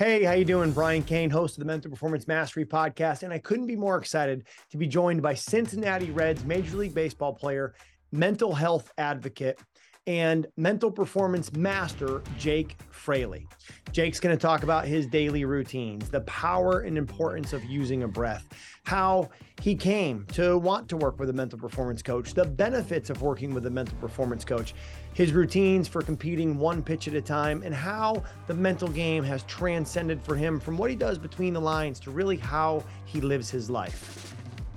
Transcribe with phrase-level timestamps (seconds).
[0.00, 0.72] Hey, how you doing?
[0.72, 4.46] Brian Cain, host of the Mental Performance Mastery podcast, and I couldn't be more excited
[4.70, 7.74] to be joined by Cincinnati Reds Major League Baseball player,
[8.10, 9.60] mental health advocate,
[10.06, 13.46] and mental performance master, Jake Fraley.
[13.92, 18.08] Jake's going to talk about his daily routines, the power and importance of using a
[18.08, 18.46] breath,
[18.84, 19.28] how
[19.60, 23.52] he came to want to work with a mental performance coach, the benefits of working
[23.52, 24.74] with a mental performance coach,
[25.12, 29.42] his routines for competing one pitch at a time, and how the mental game has
[29.44, 33.50] transcended for him from what he does between the lines to really how he lives
[33.50, 34.29] his life.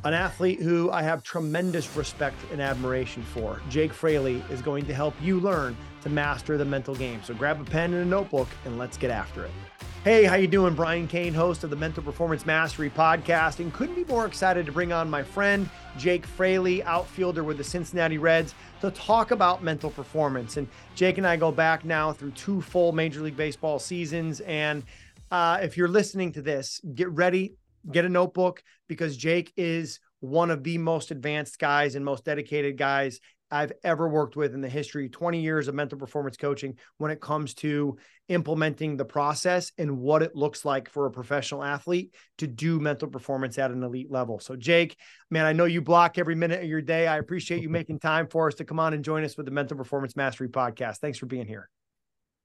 [0.05, 4.93] An athlete who I have tremendous respect and admiration for, Jake Fraley, is going to
[4.93, 7.21] help you learn to master the mental game.
[7.23, 9.51] So grab a pen and a notebook and let's get after it.
[10.03, 10.73] Hey, how you doing?
[10.73, 14.73] Brian Cain, host of the Mental Performance Mastery podcast, and couldn't be more excited to
[14.73, 19.89] bring on my friend Jake Fraley, outfielder with the Cincinnati Reds, to talk about mental
[19.89, 20.57] performance.
[20.57, 24.41] And Jake and I go back now through two full Major League Baseball seasons.
[24.41, 24.83] And
[25.31, 27.55] uh, if you're listening to this, get ready,
[27.91, 32.77] get a notebook, because Jake is one of the most advanced guys and most dedicated
[32.77, 33.19] guys
[33.53, 37.21] I've ever worked with in the history 20 years of mental performance coaching when it
[37.21, 42.47] comes to implementing the process and what it looks like for a professional athlete to
[42.47, 44.39] do mental performance at an elite level.
[44.39, 44.97] So, Jake,
[45.29, 47.05] man, I know you block every minute of your day.
[47.05, 49.51] I appreciate you making time for us to come on and join us with the
[49.51, 50.97] Mental Performance Mastery podcast.
[50.97, 51.69] Thanks for being here.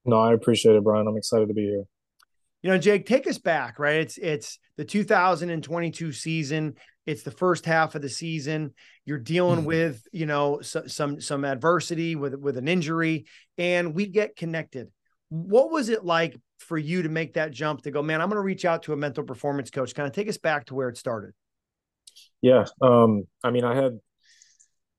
[0.05, 1.07] No, I appreciate it, Brian.
[1.07, 1.85] I'm excited to be here.
[2.61, 4.01] You know, Jake, take us back, right?
[4.01, 6.75] It's it's the 2022 season.
[7.05, 8.73] It's the first half of the season.
[9.05, 9.67] You're dealing mm-hmm.
[9.67, 13.25] with, you know, so, some some adversity with with an injury,
[13.57, 14.89] and we get connected.
[15.29, 18.21] What was it like for you to make that jump to go, man?
[18.21, 19.95] I'm going to reach out to a mental performance coach.
[19.95, 21.31] Kind of take us back to where it started.
[22.41, 23.99] Yeah, um, I mean, I had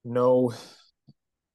[0.05, 0.55] no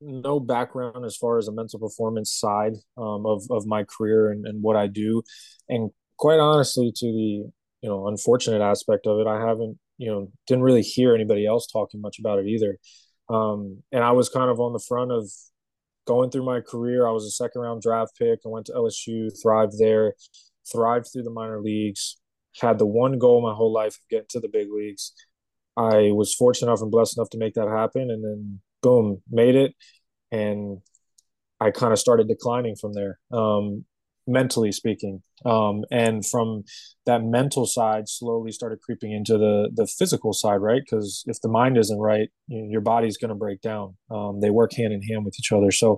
[0.06, 4.46] no background as far as a mental performance side um, of of my career and,
[4.46, 5.24] and what I do,
[5.68, 10.32] and quite honestly, to the you know unfortunate aspect of it, I haven't you know
[10.48, 12.78] didn't really hear anybody else talking much about it either.
[13.30, 15.30] Um, and I was kind of on the front of
[16.06, 17.08] going through my career.
[17.08, 18.40] I was a second round draft pick.
[18.46, 20.14] I went to LSU, thrived there,
[20.72, 22.18] thrived through the minor leagues.
[22.62, 25.14] Had the one goal my whole life of getting to the big leagues.
[25.76, 29.56] I was fortunate enough and blessed enough to make that happen, and then boom, made
[29.56, 29.74] it.
[30.32, 30.82] And
[31.60, 33.86] I kind of started declining from there, um,
[34.28, 35.22] mentally speaking.
[35.46, 36.64] Um, and from
[37.06, 40.82] that mental side, slowly started creeping into the the physical side, right?
[40.84, 43.96] Because if the mind isn't right, you know, your body's going to break down.
[44.12, 45.72] Um, they work hand in hand with each other.
[45.72, 45.98] So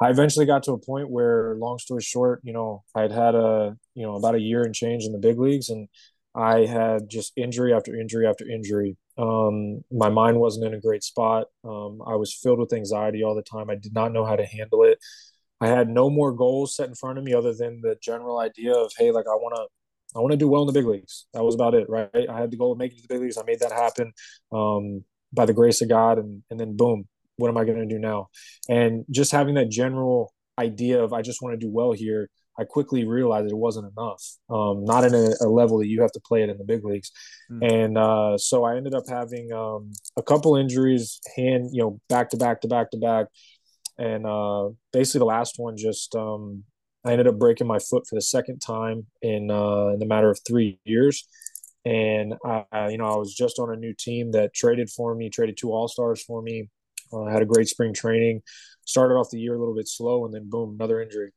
[0.00, 3.76] I eventually got to a point where, long story short, you know, I'd had a
[3.94, 5.88] you know about a year and change in the big leagues, and
[6.34, 8.96] I had just injury after injury after injury.
[9.18, 11.48] Um, my mind wasn't in a great spot.
[11.64, 13.68] Um, I was filled with anxiety all the time.
[13.68, 14.98] I did not know how to handle it.
[15.60, 18.72] I had no more goals set in front of me other than the general idea
[18.72, 21.26] of, hey, like I want to, I want to do well in the big leagues.
[21.34, 22.08] That was about it, right?
[22.14, 23.36] I had the goal of making it to the big leagues.
[23.36, 24.12] I made that happen
[24.52, 27.86] um, by the grace of God, and and then boom, what am I going to
[27.86, 28.28] do now?
[28.68, 32.64] And just having that general idea of I just want to do well here I
[32.64, 36.20] quickly realized it wasn't enough, um, not in a, a, level that you have to
[36.20, 37.12] play it in the big leagues.
[37.50, 37.72] Mm.
[37.72, 42.30] And uh, so I ended up having um, a couple injuries, hand, you know, back
[42.30, 43.26] to back to back to back.
[43.96, 46.64] And uh, basically, the last one just um,
[47.04, 50.30] I ended up breaking my foot for the second time in uh, in the matter
[50.30, 51.28] of three years.
[51.84, 55.30] And I, you know, I was just on a new team that traded for me,
[55.30, 56.68] traded two All Stars for me.
[57.12, 58.42] Uh, had a great spring training.
[58.84, 61.30] Started off the year a little bit slow, and then boom, another injury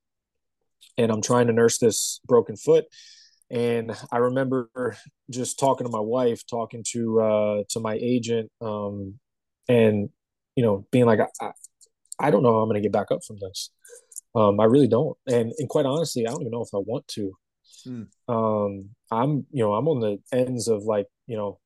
[1.01, 2.85] and I'm trying to nurse this broken foot.
[3.49, 4.69] And I remember
[5.29, 9.19] just talking to my wife, talking to uh, to my agent, um,
[9.67, 10.09] and
[10.55, 11.51] you know, being like, I,
[12.19, 13.71] I don't know how I'm going to get back up from this.
[14.35, 15.17] Um, I really don't.
[15.27, 17.31] And and quite honestly, I don't even know if I want to.
[17.83, 18.03] Hmm.
[18.27, 21.59] Um, I'm you know I'm on the ends of like you know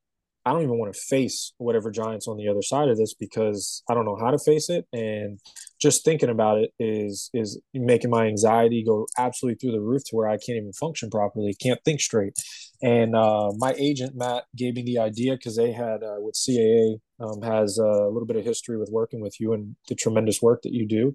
[0.44, 3.82] I don't even want to face whatever giants on the other side of this because
[3.90, 4.86] I don't know how to face it.
[4.92, 5.40] And
[5.80, 10.16] just thinking about it is is making my anxiety go absolutely through the roof to
[10.16, 12.34] where I can't even function properly, can't think straight.
[12.82, 16.96] And uh, my agent Matt gave me the idea because they had uh, with CAA
[17.20, 20.62] um, has a little bit of history with working with you and the tremendous work
[20.62, 21.12] that you do.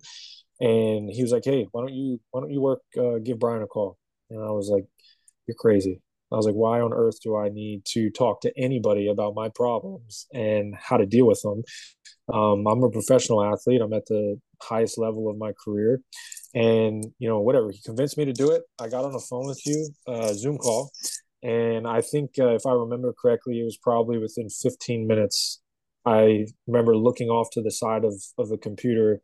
[0.59, 3.63] And he was like, "Hey, why don't you why don't you work uh, give Brian
[3.63, 3.97] a call?"
[4.29, 4.85] And I was like,
[5.47, 9.09] "You're crazy." I was like, why on earth do I need to talk to anybody
[9.09, 11.63] about my problems and how to deal with them?
[12.33, 13.81] Um, I'm a professional athlete.
[13.81, 16.01] I'm at the highest level of my career.
[16.53, 17.71] And, you know, whatever.
[17.71, 18.63] He convinced me to do it.
[18.79, 20.91] I got on the phone with you, uh, Zoom call.
[21.43, 25.61] And I think, uh, if I remember correctly, it was probably within 15 minutes.
[26.05, 29.21] I remember looking off to the side of, of the computer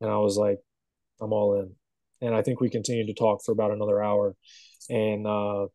[0.00, 0.58] and I was like,
[1.20, 1.74] I'm all in.
[2.26, 4.34] And I think we continued to talk for about another hour
[4.90, 5.66] and uh,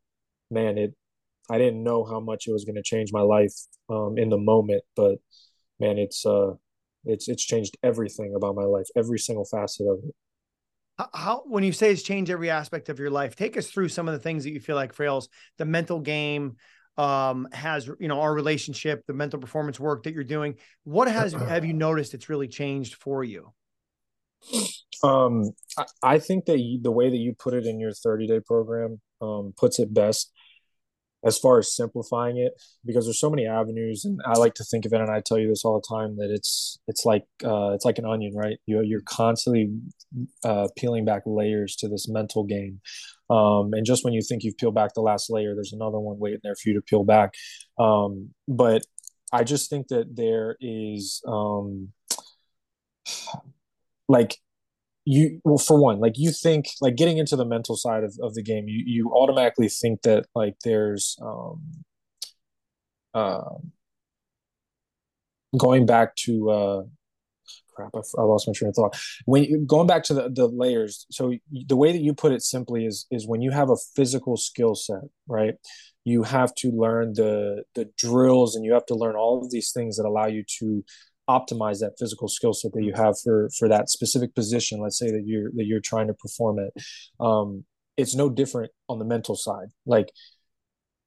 [0.51, 0.93] man, it
[1.49, 3.53] I didn't know how much it was going to change my life
[3.89, 5.17] um, in the moment, but
[5.79, 6.51] man, it's uh,
[7.05, 10.15] it's it's changed everything about my life, every single facet of it.
[11.13, 14.09] How, when you say it's changed every aspect of your life, take us through some
[14.09, 16.57] of the things that you feel like Frails, the mental game,
[16.97, 20.55] um, has you know our relationship, the mental performance work that you're doing.
[20.83, 23.53] What has have you noticed it's really changed for you?
[25.03, 28.27] Um, I, I think that you, the way that you put it in your 30
[28.27, 30.31] day program um, puts it best
[31.25, 32.53] as far as simplifying it
[32.85, 35.37] because there's so many avenues and i like to think of it and i tell
[35.37, 38.57] you this all the time that it's it's like uh, it's like an onion right
[38.65, 39.69] you, you're constantly
[40.43, 42.79] uh, peeling back layers to this mental game
[43.29, 46.17] um, and just when you think you've peeled back the last layer, there's another one
[46.17, 47.33] waiting there for you to peel back.
[47.77, 48.83] Um, but
[49.31, 51.89] I just think that there is um,
[54.07, 54.37] like
[55.09, 58.35] you well for one like you think like getting into the mental side of, of
[58.35, 61.61] the game you you automatically think that like there's um
[63.15, 63.55] uh
[65.57, 66.83] going back to uh
[67.75, 68.97] crap, I, I, lost my train of thought.
[69.25, 72.85] When going back to the, the layers, so the way that you put it simply
[72.85, 75.55] is is when you have a physical skill set, right?
[76.05, 79.71] You have to learn the the drills, and you have to learn all of these
[79.71, 80.83] things that allow you to
[81.29, 84.81] optimize that physical skill set that you have for for that specific position.
[84.81, 86.73] Let's say that you're that you're trying to perform it.
[87.19, 87.65] Um,
[87.95, 89.67] it's no different on the mental side.
[89.85, 90.09] Like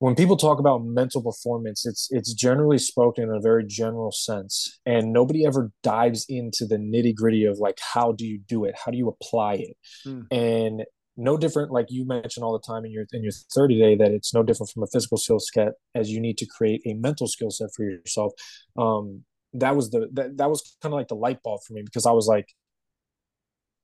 [0.03, 4.81] when people talk about mental performance it's it's generally spoken in a very general sense
[4.85, 8.75] and nobody ever dives into the nitty gritty of like how do you do it
[8.85, 10.25] how do you apply it mm.
[10.33, 10.83] and
[11.17, 14.11] no different like you mentioned all the time in your in your 30 day that
[14.11, 17.29] it's no different from a physical skill set as you need to create a mental
[17.29, 18.33] skill set for yourself
[18.77, 19.23] um
[19.55, 22.07] that was the that, that was kind of like the light bulb for me because
[22.07, 22.47] i was like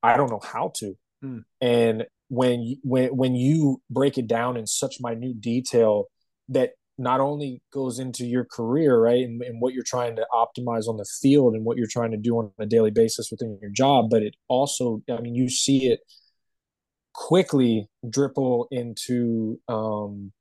[0.03, 1.43] i don't know how to mm.
[1.61, 6.05] and when you, when when you break it down in such minute detail
[6.47, 10.87] that not only goes into your career right and, and, what you're trying to optimize
[10.87, 13.71] on the field and what you're trying to do on a daily basis within your
[13.71, 16.01] job but it also i mean you see it
[17.13, 20.31] quickly dribble into um,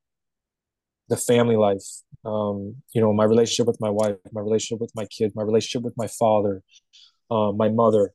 [1.09, 1.85] the family life
[2.25, 5.83] um, you know my relationship with my wife my relationship with my kid my relationship
[5.83, 6.63] with my father
[7.31, 8.13] uh, my mother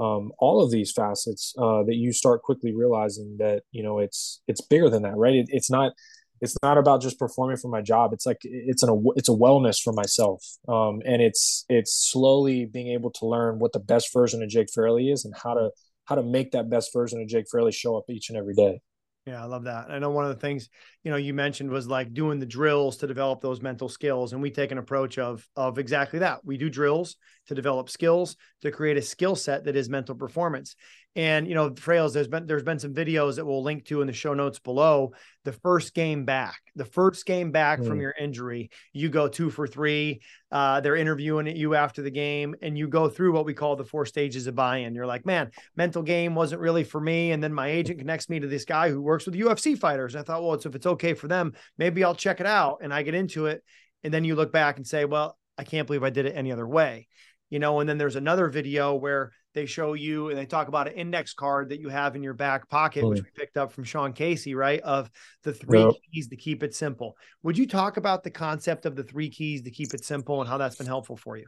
[0.00, 4.42] um, all of these facets uh, that you start quickly realizing that you know it's
[4.48, 5.34] it's bigger than that right?
[5.34, 5.92] It, it's not
[6.40, 8.12] it's not about just performing for my job.
[8.12, 12.88] It's like it's an it's a wellness for myself um, and it's it's slowly being
[12.88, 15.70] able to learn what the best version of jake Fraley is and how to
[16.06, 18.80] how to make that best version of jake Fraley show up each and every day
[19.26, 19.90] yeah, I love that.
[19.90, 20.68] I know one of the things,
[21.02, 24.34] you know, you mentioned was like doing the drills to develop those mental skills.
[24.34, 26.44] And we take an approach of of exactly that.
[26.44, 27.16] We do drills
[27.46, 30.76] to develop skills, to create a skill set that is mental performance.
[31.16, 34.06] And you know, Frails, there's been there's been some videos that we'll link to in
[34.06, 35.12] the show notes below.
[35.44, 37.86] The first game back, the first game back mm.
[37.86, 40.22] from your injury, you go two for three.
[40.50, 43.84] Uh, they're interviewing you after the game, and you go through what we call the
[43.84, 44.94] four stages of buy-in.
[44.94, 47.32] You're like, man, mental game wasn't really for me.
[47.32, 50.14] And then my agent connects me to this guy who works with UFC fighters.
[50.14, 52.78] And I thought, well, it's, if it's okay for them, maybe I'll check it out.
[52.82, 53.62] And I get into it,
[54.02, 56.50] and then you look back and say, well, I can't believe I did it any
[56.50, 57.06] other way
[57.50, 60.88] you know, and then there's another video where they show you and they talk about
[60.88, 63.84] an index card that you have in your back pocket, which we picked up from
[63.84, 64.80] Sean Casey, right?
[64.80, 65.10] Of
[65.44, 65.94] the three yep.
[66.12, 67.16] keys to keep it simple.
[67.44, 70.50] Would you talk about the concept of the three keys to keep it simple and
[70.50, 71.46] how that's been helpful for you?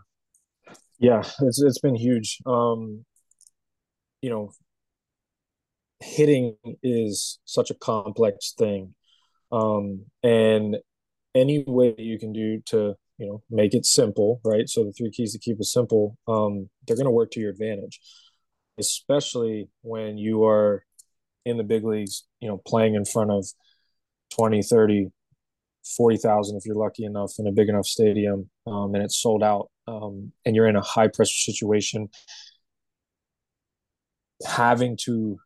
[0.98, 2.38] Yeah, it's it's been huge.
[2.46, 3.04] Um,
[4.22, 4.52] you know,
[6.00, 8.94] hitting is such a complex thing.
[9.52, 10.76] Um, and
[11.34, 14.68] any way you can do to you know make it simple right?
[14.68, 17.50] So the three keys to keep it simple um, they're going to work to your
[17.50, 18.00] advantage
[18.78, 20.84] especially when you are
[21.44, 23.46] in the big leagues you know playing in front of
[24.30, 25.10] 20 30
[25.96, 29.70] 40,000 if you're lucky enough in a big enough stadium um, and it's sold out
[29.86, 32.08] um, and you're in a high pressure situation
[34.44, 35.38] having to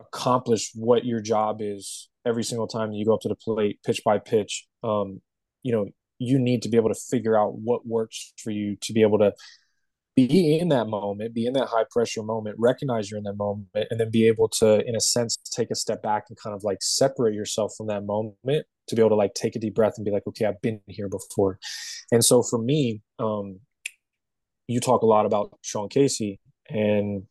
[0.00, 4.02] accomplish what your job is every single time you go up to the plate pitch
[4.04, 5.20] by pitch um,
[5.62, 5.86] you know
[6.22, 9.18] you need to be able to figure out what works for you to be able
[9.18, 9.32] to
[10.14, 13.68] be in that moment, be in that high pressure moment, recognize you're in that moment,
[13.74, 16.62] and then be able to, in a sense, take a step back and kind of
[16.64, 19.94] like separate yourself from that moment to be able to like take a deep breath
[19.96, 21.58] and be like, okay, I've been here before.
[22.10, 23.60] And so for me, um,
[24.68, 26.38] you talk a lot about Sean Casey,
[26.68, 27.24] and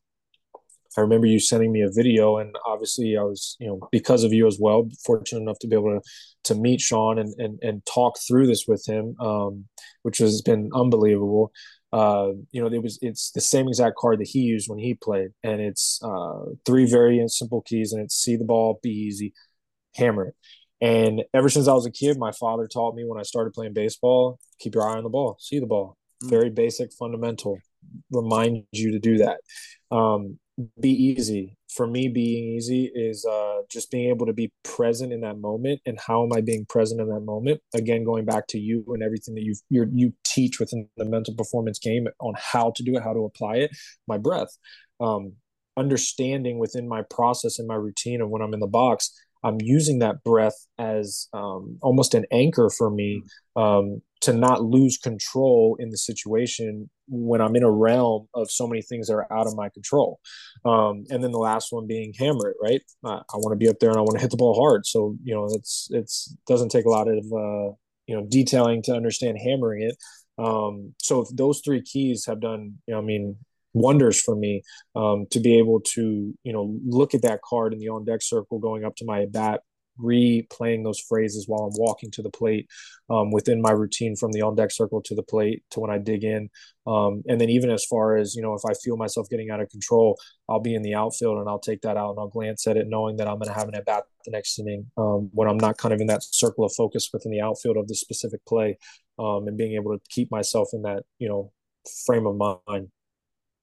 [0.98, 4.34] I remember you sending me a video, and obviously I was, you know, because of
[4.34, 6.02] you as well, fortunate enough to be able to
[6.46, 9.66] to meet Sean and and, and talk through this with him, um,
[10.04, 11.52] which has been unbelievable.
[11.94, 14.94] Uh, you know, it was it's the same exact card that he used when he
[14.94, 19.34] played, and it's uh, three very simple keys, and it's see the ball, be easy,
[19.96, 20.36] hammer it.
[20.82, 23.74] And ever since I was a kid, my father taught me when I started playing
[23.74, 25.96] baseball, keep your eye on the ball, see the ball.
[26.24, 26.30] Mm.
[26.30, 27.60] Very basic, fundamental.
[28.10, 29.42] Remind you to do that.
[29.96, 30.40] Um,
[30.80, 31.58] be easy.
[31.70, 35.82] For me, being easy is uh, just being able to be present in that moment.
[35.86, 37.62] And how am I being present in that moment?
[37.74, 41.80] Again, going back to you and everything that you you teach within the mental performance
[41.80, 43.72] game on how to do it, how to apply it.
[44.08, 44.50] My breath,
[45.00, 45.34] um,
[45.78, 49.12] understanding within my process and my routine of when I'm in the box.
[49.44, 53.24] I'm using that breath as um, almost an anchor for me
[53.56, 58.66] um, to not lose control in the situation when I'm in a realm of so
[58.66, 60.20] many things that are out of my control.
[60.66, 62.82] Um, and then the last one being hammer it, right?
[63.06, 64.86] I, I want to be up there and I want to hit the ball hard.
[64.86, 67.76] So, you know, it's, it's doesn't take a lot of, uh,
[68.08, 69.98] you know, detailing to understand hammering it.
[70.38, 73.36] Um, so those three keys have done, you know, I mean,
[73.74, 74.64] wonders for me
[74.96, 78.22] um, to be able to, you know, look at that card in the on deck
[78.22, 79.62] circle going up to my bat
[80.00, 82.68] replaying those phrases while I'm walking to the plate
[83.10, 85.98] um, within my routine from the on deck circle to the plate to when I
[85.98, 86.50] dig in.
[86.88, 89.60] Um, and then even as far as, you know, if I feel myself getting out
[89.60, 90.18] of control,
[90.50, 92.88] I'll be in the outfield and I'll take that out and I'll glance at it
[92.88, 95.58] knowing that I'm going to have an at bat the next inning um, when I'm
[95.58, 98.78] not kind of in that circle of focus within the outfield of the specific play
[99.20, 101.52] um, and being able to keep myself in that, you know,
[102.06, 102.90] frame of mind.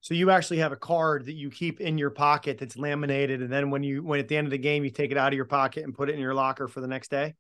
[0.08, 3.52] So you actually have a card that you keep in your pocket that's laminated, and
[3.52, 5.36] then when you when at the end of the game you take it out of
[5.36, 7.34] your pocket and put it in your locker for the next day.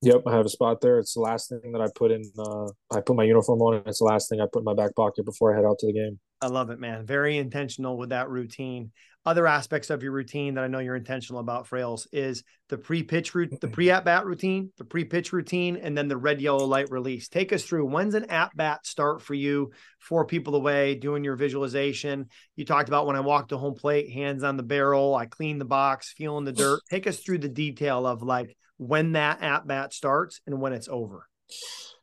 [0.00, 0.98] Yep, I have a spot there.
[0.98, 2.22] It's the last thing that I put in.
[2.38, 4.72] Uh, I put my uniform on, and it's the last thing I put in my
[4.72, 6.18] back pocket before I head out to the game.
[6.40, 7.04] I love it, man.
[7.04, 8.92] Very intentional with that routine
[9.24, 13.34] other aspects of your routine that I know you're intentional about, Frails, is the pre-pitch
[13.34, 17.28] route, the pre-at-bat routine, the pre-pitch routine, and then the red yellow light release.
[17.28, 22.26] Take us through when's an at-bat start for you, four people away, doing your visualization.
[22.56, 25.58] You talked about when I walk to home plate, hands on the barrel, I clean
[25.58, 26.80] the box, feeling the dirt.
[26.90, 31.28] Take us through the detail of like when that at-bat starts and when it's over.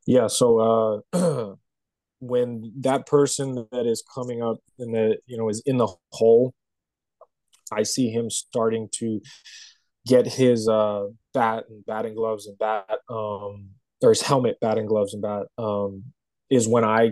[0.08, 0.28] Yeah.
[0.28, 1.56] So uh
[2.20, 6.54] when that person that is coming up and that you know is in the hole
[7.72, 9.22] I see him starting to
[10.08, 13.70] get his uh, bat and batting gloves and bat, um,
[14.02, 16.06] or his helmet, batting gloves and bat, um,
[16.50, 17.12] is when I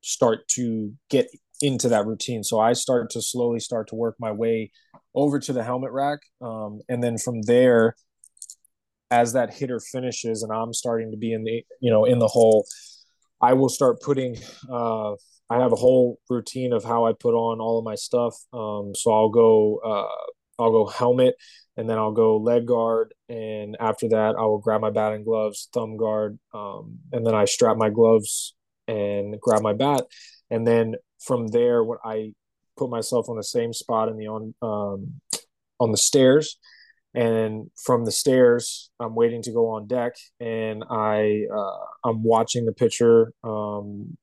[0.00, 1.28] start to get
[1.60, 2.44] into that routine.
[2.44, 4.70] So I start to slowly start to work my way
[5.14, 7.96] over to the helmet rack, um, and then from there,
[9.10, 12.28] as that hitter finishes and I'm starting to be in the you know in the
[12.28, 12.66] hole,
[13.40, 14.36] I will start putting.
[14.70, 15.14] Uh,
[15.50, 18.34] I have a whole routine of how I put on all of my stuff.
[18.52, 21.36] Um, so I'll go, uh, I'll go helmet,
[21.76, 25.68] and then I'll go leg guard, and after that I will grab my batting gloves,
[25.72, 28.54] thumb guard, um, and then I strap my gloves
[28.88, 30.04] and grab my bat,
[30.50, 32.32] and then from there, when I
[32.76, 35.20] put myself on the same spot in the on um,
[35.78, 36.58] on the stairs,
[37.14, 42.66] and from the stairs i'm waiting to go on deck and i uh, i'm watching
[42.66, 44.16] the pitcher um,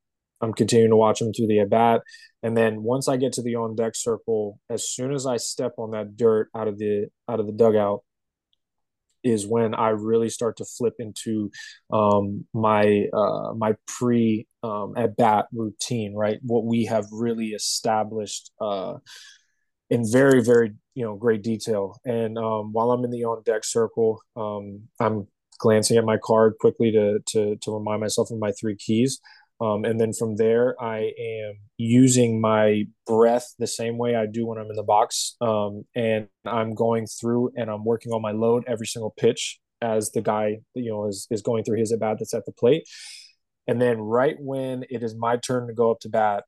[0.46, 2.02] i'm continuing to watch him through the at bat
[2.44, 5.74] and then once i get to the on deck circle as soon as i step
[5.78, 8.02] on that dirt out of the out of the dugout
[9.26, 11.50] is when I really start to flip into
[11.92, 16.38] um, my uh, my pre um, at bat routine, right?
[16.44, 18.98] What we have really established uh,
[19.90, 22.00] in very very you know great detail.
[22.06, 26.54] And um, while i'm in the on deck circle um, i'm glancing at my card
[26.60, 29.20] quickly to to to remind myself of my three keys
[29.62, 34.46] um, and then from there i am using my breath the same way i do
[34.46, 35.36] when i'm in the box.
[35.42, 40.12] Um, and i'm going through and i'm working on my load every single pitch as
[40.12, 42.88] the guy you know is, is going through his at bat that's at the plate.
[43.68, 46.44] And then right when it is my turn to go up to bat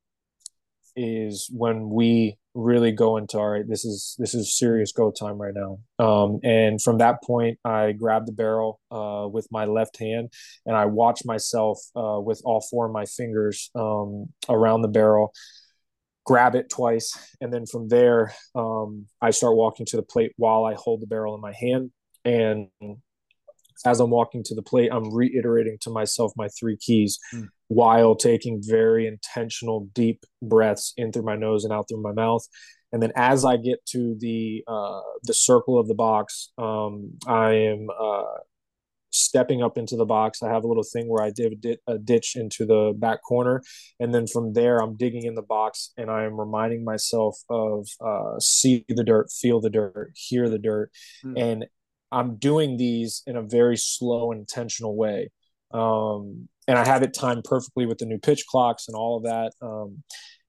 [0.96, 5.38] is when we really go into all right this is this is serious go time
[5.38, 5.78] right now.
[6.04, 10.34] Um, and from that point i grab the barrel uh, with my left hand
[10.66, 15.34] and i watch myself uh, with all four of my fingers um, around the barrel
[16.26, 17.18] grab it twice.
[17.40, 21.08] And then from there um, i start walking to the plate while i hold the
[21.08, 21.92] barrel in my hand.
[22.26, 22.70] And
[23.86, 27.20] as i'm walking to the plate i'm reiterating to myself my three keys.
[27.34, 32.14] Mm while taking very intentional deep breaths in through my nose and out through my
[32.14, 32.46] mouth.
[32.94, 37.52] And then as i get to the uh, the circle of the box um, i
[37.52, 38.24] am uh,
[39.12, 40.44] stepping up into the box.
[40.44, 43.62] I have a little thing where i did a ditch into the back corner.
[44.00, 47.88] And then from there i'm digging in the box and i am reminding myself of
[48.00, 50.92] uh, see the dirt feel the dirt hear the dirt.
[51.26, 51.42] Mm.
[51.42, 51.66] and
[52.12, 55.30] i'm doing these in a very slow intentional way
[55.72, 59.24] um, and I have it timed perfectly with the new pitch clocks and all of
[59.24, 59.52] that.
[59.62, 60.04] Um,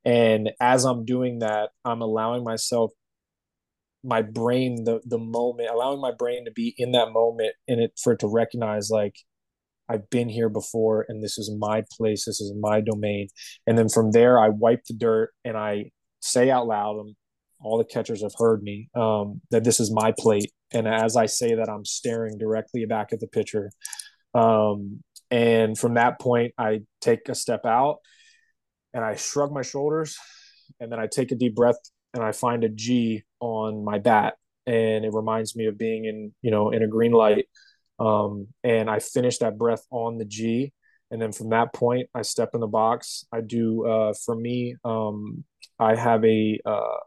[0.04, 2.92] and as I'm doing that, I'm allowing myself
[4.04, 7.92] my brain the the moment allowing my brain to be in that moment and it
[8.00, 9.16] for it to recognize like
[9.88, 13.28] I've been here before and this is my place this is my domain.
[13.66, 17.16] And then from there I wipe the dirt and I say out loud and
[17.60, 20.52] all the catchers have heard me um, that this is my plate.
[20.72, 23.70] And as I say that I'm staring directly back at the pitcher.
[24.34, 27.99] Um, and from that point I take a step out
[28.94, 30.16] and I shrug my shoulders
[30.80, 31.78] and then I take a deep breath
[32.14, 34.35] and I find a G on my bat
[34.66, 37.47] and it reminds me of being in, you know, in a green light.
[37.99, 40.73] Um, and I finish that breath on the G.
[41.11, 43.25] And then from that point, I step in the box.
[43.32, 45.44] I do, uh, for me, um,
[45.78, 46.99] I have a, uh,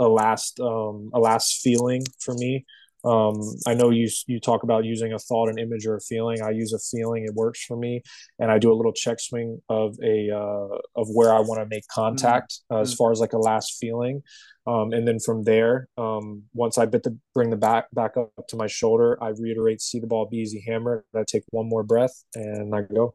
[0.00, 2.66] a last, um, a last feeling for me
[3.06, 6.42] um, I know you you talk about using a thought, an image, or a feeling.
[6.42, 8.02] I use a feeling; it works for me,
[8.40, 11.66] and I do a little check swing of a uh, of where I want to
[11.70, 12.76] make contact mm-hmm.
[12.76, 14.22] uh, as far as like a last feeling,
[14.66, 18.32] um, and then from there, um, once I bit the bring the back back up
[18.48, 21.04] to my shoulder, I reiterate, see the ball, be easy, hammer.
[21.14, 23.14] I take one more breath, and I go.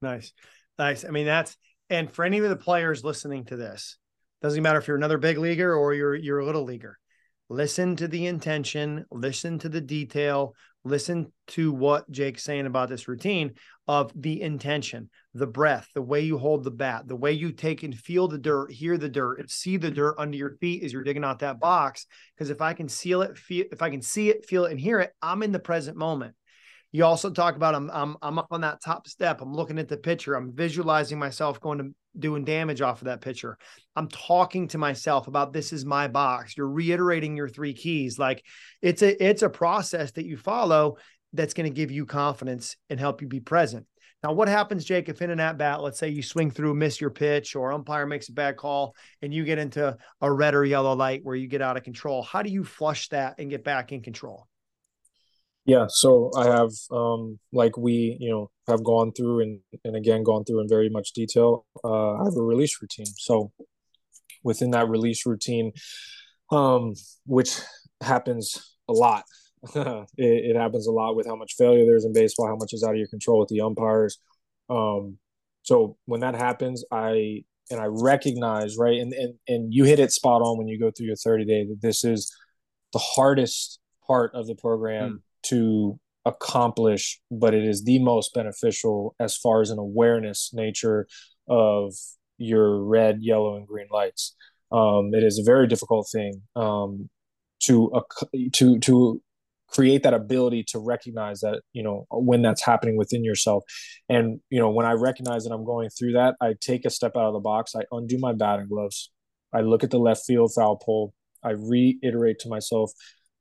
[0.00, 0.32] Nice,
[0.78, 1.04] nice.
[1.04, 1.56] I mean, that's
[1.90, 3.96] and for any of the players listening to this,
[4.42, 6.98] doesn't matter if you're another big leaguer or you're you're a little leaguer
[7.48, 13.08] listen to the intention, listen to the detail, listen to what Jake's saying about this
[13.08, 13.54] routine
[13.86, 17.82] of the intention, the breath, the way you hold the bat, the way you take
[17.82, 21.02] and feel the dirt, hear the dirt, see the dirt under your feet as you're
[21.02, 22.06] digging out that box.
[22.34, 24.80] Because if I can seal it, feel if I can see it, feel it, and
[24.80, 26.34] hear it, I'm in the present moment.
[26.92, 29.40] You also talk about I'm I'm I'm up on that top step.
[29.40, 30.34] I'm looking at the pitcher.
[30.34, 33.58] I'm visualizing myself going to doing damage off of that pitcher.
[33.94, 36.56] I'm talking to myself about this is my box.
[36.56, 38.18] You're reiterating your three keys.
[38.18, 38.42] Like
[38.80, 40.96] it's a it's a process that you follow
[41.34, 43.86] that's going to give you confidence and help you be present.
[44.24, 47.00] Now, what happens, Jake, if in an at bat, let's say you swing through, miss
[47.00, 50.64] your pitch, or umpire makes a bad call, and you get into a red or
[50.64, 52.22] yellow light where you get out of control?
[52.22, 54.48] How do you flush that and get back in control?
[55.68, 60.22] Yeah, so I have um like we, you know, have gone through and and again
[60.22, 61.66] gone through in very much detail.
[61.84, 63.12] Uh I have a release routine.
[63.18, 63.52] So
[64.42, 65.72] within that release routine
[66.50, 66.94] um
[67.26, 67.60] which
[68.00, 69.24] happens a lot.
[69.74, 72.82] it, it, happens a lot with how much failure there's in baseball, how much is
[72.82, 74.18] out of your control with the umpires.
[74.70, 75.18] Um
[75.64, 78.98] so when that happens, I and I recognize, right?
[78.98, 81.66] And and and you hit it spot on when you go through your 30 day
[81.66, 82.34] that this is
[82.94, 89.14] the hardest part of the program mm to accomplish, but it is the most beneficial
[89.18, 91.06] as far as an awareness nature
[91.48, 91.94] of
[92.36, 94.34] your red, yellow, and green lights.
[94.70, 97.08] Um, it is a very difficult thing um,
[97.60, 97.90] to
[98.52, 99.22] to to
[99.68, 103.62] create that ability to recognize that you know when that's happening within yourself
[104.08, 107.16] and you know when i recognize that i'm going through that i take a step
[107.16, 109.10] out of the box i undo my batting gloves
[109.52, 111.12] i look at the left field foul pole
[111.44, 112.92] i reiterate to myself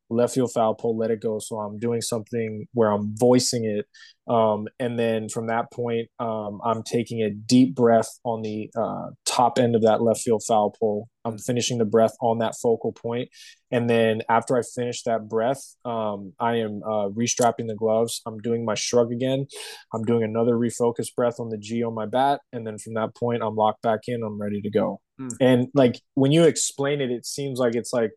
[0.09, 1.39] left field foul pole, let it go.
[1.39, 3.85] So I'm doing something where I'm voicing it.
[4.27, 9.09] Um, and then from that point, um, I'm taking a deep breath on the uh,
[9.25, 11.07] top end of that left field foul pole.
[11.23, 13.29] I'm finishing the breath on that focal point.
[13.71, 18.21] And then after I finish that breath, um, I am uh, restrapping the gloves.
[18.25, 19.47] I'm doing my shrug again.
[19.93, 22.41] I'm doing another refocus breath on the G on my bat.
[22.53, 24.23] And then from that point, I'm locked back in.
[24.23, 25.01] I'm ready to go.
[25.19, 25.35] Mm.
[25.41, 28.11] And like when you explain it, it seems like it's like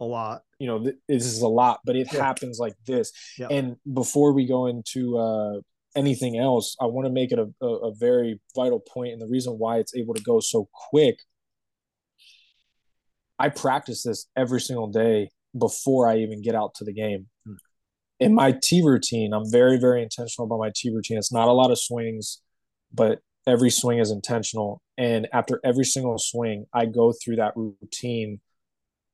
[0.00, 2.22] a lot you know th- this is a lot but it yeah.
[2.24, 3.48] happens like this yeah.
[3.50, 5.60] and before we go into uh
[5.96, 8.88] anything else i want to make it a, a, a, very vital point.
[8.88, 11.18] point and the reason why it's able to go so quick
[13.38, 17.54] i practice this every single day before i even get out to the game hmm.
[18.20, 21.52] in my t routine i'm very very intentional about my t routine it's not a
[21.52, 22.40] lot of swings
[22.92, 28.40] but every swing is intentional and after every single swing i go through that routine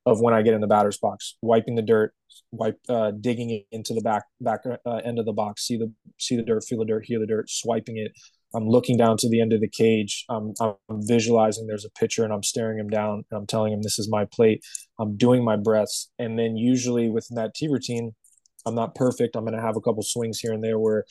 [0.06, 2.12] of when I get in the batter's box, wiping the dirt,
[2.52, 6.36] wipe, uh, digging into the back back uh, end of the box, see the see
[6.36, 8.12] the dirt, feel the dirt, hear the dirt, swiping it.
[8.54, 10.24] I'm looking down to the end of the cage.
[10.28, 13.82] I'm, I'm visualizing there's a pitcher and I'm staring him down and I'm telling him
[13.82, 14.62] this is my plate.
[15.00, 18.14] I'm doing my breaths, and then usually within that T routine,
[18.66, 19.36] I'm not perfect.
[19.36, 21.04] I'm going to have a couple swings here and there where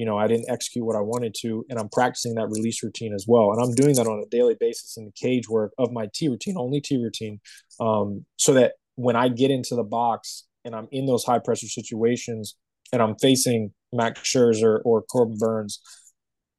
[0.00, 3.12] you know, I didn't execute what I wanted to, and I'm practicing that release routine
[3.14, 3.52] as well.
[3.52, 6.28] And I'm doing that on a daily basis in the cage work of my T
[6.28, 7.40] routine, only T routine,
[7.80, 11.68] um, so that when I get into the box and I'm in those high pressure
[11.68, 12.56] situations
[12.92, 15.80] and I'm facing Max Scherzer or Corbin Burnes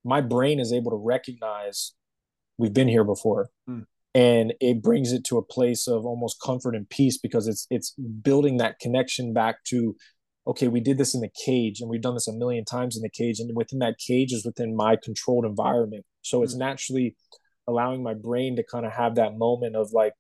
[0.04, 1.94] my brain is able to recognize
[2.58, 3.50] we've been here before.
[3.70, 3.86] Mm.
[4.14, 7.94] And it brings it to a place of almost comfort and peace because it's it's
[8.22, 9.96] building that connection back to
[10.48, 13.04] okay, we did this in the cage and we've done this a million times in
[13.04, 13.40] the cage.
[13.40, 16.06] And within that cage is within my controlled environment.
[16.22, 16.60] So it's mm-hmm.
[16.60, 17.16] naturally
[17.68, 20.14] allowing my brain to kind of have that moment of like,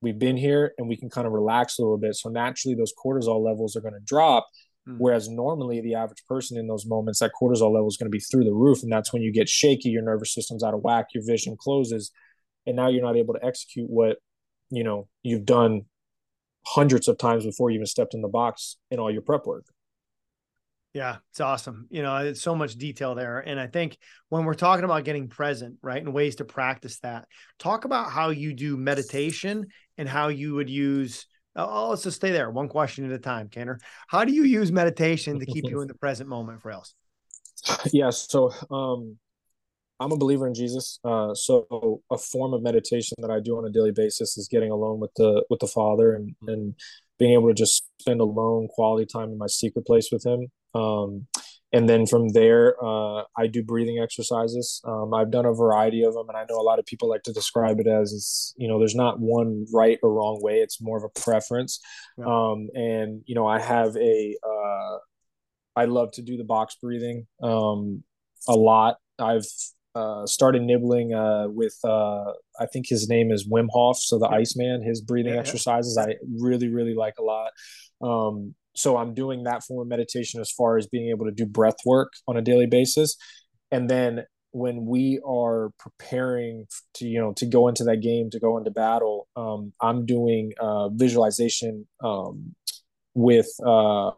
[0.00, 2.14] we've been here and we can kind of relax a little bit.
[2.14, 4.46] So naturally, those cortisol levels are going to drop.
[4.88, 4.96] Mm.
[4.98, 8.20] Whereas normally, the average person in those moments, that cortisol level is going to be
[8.20, 8.82] through the roof.
[8.82, 12.12] And that's when you get shaky, your nervous system's out of whack, your vision closes.
[12.64, 14.18] And now you're not able to execute what
[14.70, 15.86] you know you've done
[16.74, 19.64] hundreds of times before you even stepped in the box in all your prep work.
[20.94, 21.86] Yeah, it's awesome.
[21.90, 23.40] You know, it's so much detail there.
[23.40, 23.98] And I think
[24.30, 27.26] when we're talking about getting present, right, and ways to practice that,
[27.58, 31.26] talk about how you do meditation and how you would use.
[31.54, 32.50] Oh, let's just stay there.
[32.50, 33.78] One question at a time, Kaner.
[34.06, 36.94] How do you use meditation to keep you in the present moment, for Frails?
[37.92, 39.18] Yeah, so um,
[40.00, 41.00] I'm a believer in Jesus.
[41.04, 44.70] Uh, so a form of meditation that I do on a daily basis is getting
[44.70, 46.74] alone with the with the Father and and
[47.18, 50.48] being able to just spend alone quality time in my secret place with Him.
[50.74, 51.26] Um,
[51.72, 54.80] and then from there, uh, I do breathing exercises.
[54.84, 57.24] Um, I've done a variety of them, and I know a lot of people like
[57.24, 60.60] to describe it as, you know, there's not one right or wrong way.
[60.60, 61.80] It's more of a preference.
[62.16, 62.24] Yeah.
[62.24, 64.98] Um, and you know, I have a, uh,
[65.76, 68.02] I love to do the box breathing um,
[68.48, 68.96] a lot.
[69.18, 69.46] I've
[69.98, 74.28] uh, started nibbling uh, with uh, I think his name is Wim Hof, so the
[74.28, 74.82] Iceman.
[74.82, 77.50] His breathing yeah, exercises I really really like a lot.
[78.00, 81.46] Um, so I'm doing that form of meditation as far as being able to do
[81.46, 83.16] breath work on a daily basis,
[83.72, 88.38] and then when we are preparing to you know to go into that game to
[88.38, 92.54] go into battle, um, I'm doing uh, visualization um,
[93.14, 94.12] with uh,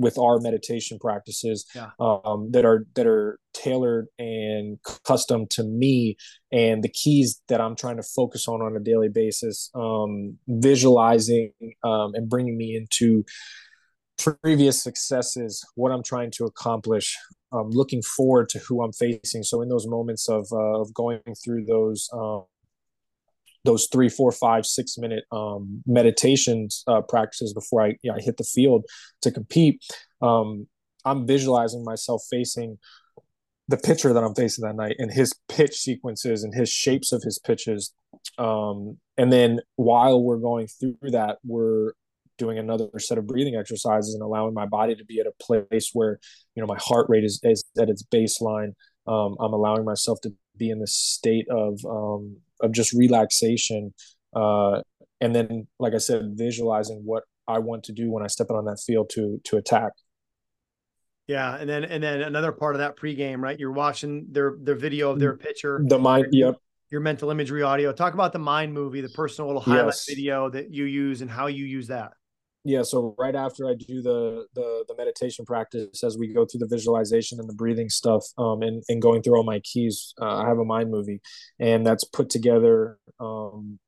[0.00, 1.90] with our meditation practices yeah.
[2.00, 6.16] um, that are that are tailored and custom to me
[6.50, 11.52] and the keys that I'm trying to focus on on a daily basis, um, visualizing
[11.84, 13.24] um, and bringing me into
[14.18, 17.16] previous successes, what I'm trying to accomplish,
[17.52, 19.42] um, looking forward to who I'm facing.
[19.42, 22.44] So in those moments of uh, of going through those um,
[23.64, 28.20] those three, four, five, six minute um, meditations uh, practices before I, you know, I
[28.20, 28.84] hit the field
[29.22, 29.82] to compete.
[30.22, 30.66] Um,
[31.04, 32.78] I'm visualizing myself facing
[33.68, 37.22] the pitcher that I'm facing that night and his pitch sequences and his shapes of
[37.22, 37.92] his pitches.
[38.36, 41.92] Um, and then while we're going through that, we're
[42.36, 45.90] doing another set of breathing exercises and allowing my body to be at a place
[45.92, 46.18] where,
[46.54, 48.72] you know, my heart rate is, is at its baseline.
[49.06, 53.92] Um, I'm allowing myself to be in this state of um, of just relaxation
[54.34, 54.80] uh,
[55.20, 58.56] and then like i said visualizing what i want to do when i step out
[58.56, 59.92] on that field to to attack.
[61.26, 63.58] Yeah and then and then another part of that pregame right?
[63.58, 66.56] You're watching their their video of their pitcher the mind yep.
[66.90, 67.92] Your mental imagery audio.
[67.92, 70.06] Talk about the mind movie the personal little highlight yes.
[70.08, 72.14] video that you use and how you use that
[72.64, 76.58] yeah so right after i do the the the meditation practice as we go through
[76.58, 80.36] the visualization and the breathing stuff um and, and going through all my keys uh,
[80.36, 81.20] i have a mind movie
[81.58, 83.78] and that's put together um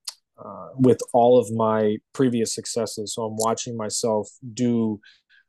[0.42, 3.14] uh, with all of my previous successes.
[3.14, 5.00] So i'm watching myself do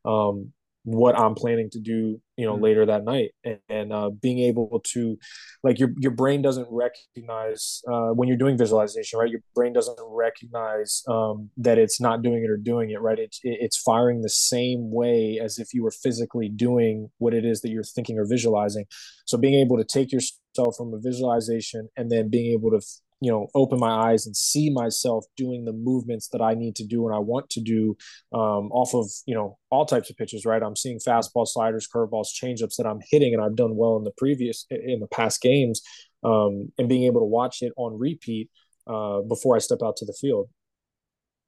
[0.06, 0.52] um
[0.84, 2.64] what I'm planning to do, you know, mm-hmm.
[2.64, 5.18] later that night, and, and uh, being able to,
[5.64, 9.30] like, your your brain doesn't recognize uh, when you're doing visualization, right?
[9.30, 13.20] Your brain doesn't recognize um, that it's not doing it or doing it, right?
[13.20, 17.62] It's it's firing the same way as if you were physically doing what it is
[17.62, 18.86] that you're thinking or visualizing.
[19.26, 22.82] So being able to take yourself from a visualization and then being able to
[23.24, 26.86] you know open my eyes and see myself doing the movements that i need to
[26.86, 27.96] do and i want to do
[28.34, 32.28] um, off of you know all types of pitches right i'm seeing fastball sliders curveballs
[32.34, 35.82] changeups that i'm hitting and i've done well in the previous in the past games
[36.24, 38.50] um, and being able to watch it on repeat
[38.88, 40.50] uh, before i step out to the field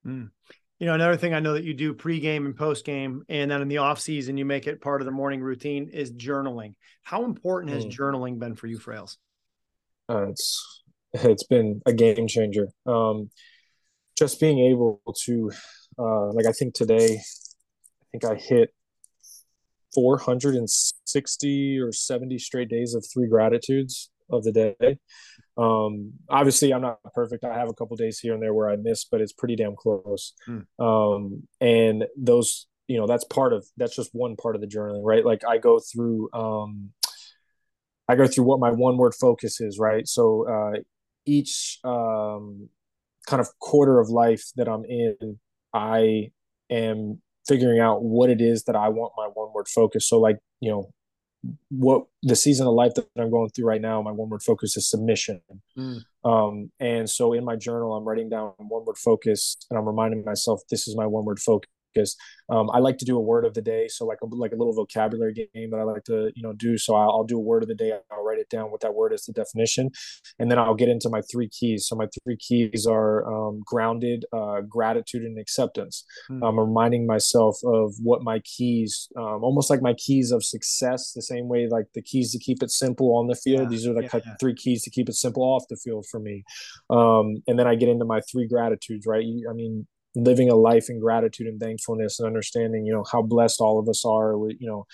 [0.07, 0.29] mm.
[0.79, 3.67] you know another thing i know that you do pregame and postgame and then in
[3.67, 7.73] the off season you make it part of the morning routine is journaling how important
[7.73, 7.91] has mm.
[7.91, 9.17] journaling been for you frails
[10.07, 10.83] uh, it's
[11.23, 12.67] it's been a game changer.
[12.86, 13.30] Um,
[14.17, 15.51] just being able to,
[15.97, 18.73] uh, like, I think today, I think I hit
[19.93, 24.97] 460 or 70 straight days of three gratitudes of the day.
[25.58, 27.45] Um, obviously, I'm not perfect.
[27.45, 29.75] I have a couple days here and there where I miss, but it's pretty damn
[29.75, 30.34] close.
[30.49, 30.65] Mm.
[30.80, 35.04] Um, and those, you know, that's part of that's just one part of the journaling,
[35.04, 35.25] right?
[35.25, 36.91] Like I go through, um,
[38.08, 40.08] I go through what my one word focus is, right?
[40.08, 40.80] So uh,
[41.25, 42.69] each um,
[43.27, 45.39] kind of quarter of life that I'm in,
[45.73, 46.31] I
[46.69, 50.07] am figuring out what it is that I want my one word focus.
[50.07, 50.91] So, like, you know,
[51.69, 54.75] what the season of life that I'm going through right now, my one word focus
[54.77, 55.41] is submission.
[55.77, 55.99] Mm.
[56.23, 60.23] Um, and so in my journal, I'm writing down one word focus and I'm reminding
[60.25, 61.69] myself, this is my one word focus.
[61.95, 62.15] Focus.
[62.47, 64.55] Um, I like to do a word of the day, so like a, like a
[64.55, 66.77] little vocabulary game that I like to you know do.
[66.77, 67.91] So I'll, I'll do a word of the day.
[68.12, 69.89] I'll write it down what that word is, the definition,
[70.38, 71.88] and then I'll get into my three keys.
[71.88, 76.05] So my three keys are um, grounded, uh, gratitude, and acceptance.
[76.29, 76.47] Mm.
[76.47, 81.21] I'm reminding myself of what my keys, um, almost like my keys of success, the
[81.23, 83.63] same way like the keys to keep it simple on the field.
[83.63, 83.69] Yeah.
[83.69, 84.36] These are the yeah, yeah.
[84.39, 86.43] three keys to keep it simple off the field for me.
[86.91, 89.08] Um, and then I get into my three gratitudes.
[89.08, 89.25] Right?
[89.49, 93.62] I mean, living a life in gratitude and thankfulness and understanding, you know, how blessed
[93.62, 94.38] all of us are.
[94.38, 94.86] With, you know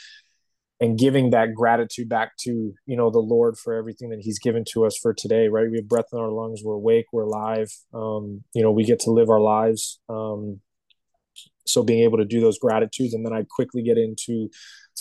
[0.82, 4.66] and giving that gratitude back to you know the lord for everything that he's given
[4.68, 7.72] to us for today right we have breath in our lungs we're awake we're alive
[7.94, 10.60] um, you know we get to live our lives um,
[11.66, 14.50] so being able to do those gratitudes and then i quickly get into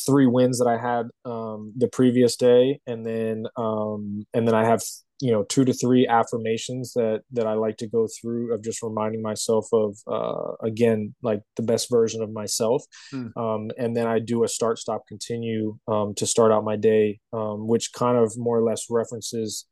[0.06, 4.64] three wins that i had um, the previous day and then um, and then i
[4.64, 4.82] have
[5.20, 8.82] you know two to three affirmations that that i like to go through of just
[8.82, 12.84] reminding myself of uh, again like the best version of myself.
[13.10, 13.28] Hmm.
[13.36, 17.20] um, and then i do a start stop continue um, to start out my day
[17.32, 19.66] um, which kind of more or less references